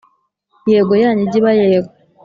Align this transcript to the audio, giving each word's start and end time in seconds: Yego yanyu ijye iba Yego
Yego 0.71 0.93
yanyu 1.03 1.21
ijye 1.25 1.37
iba 1.39 1.51
Yego 1.59 1.91